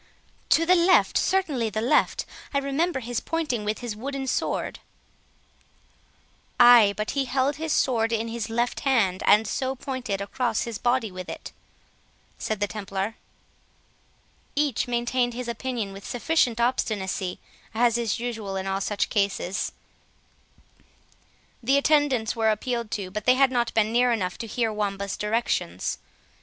[0.49, 4.79] "To the left, certainly, the left; I remember his pointing with his wooden sword."
[6.59, 10.79] "Ay, but he held his sword in his left hand, and so pointed across his
[10.79, 11.51] body with it,"
[12.39, 13.13] said the Templar.
[14.55, 17.37] Each maintained his opinion with sufficient obstinacy,
[17.75, 19.71] as is usual in all such cases;
[21.61, 25.15] the attendants were appealed to, but they had not been near enough to hear Wamba's
[25.15, 25.99] directions.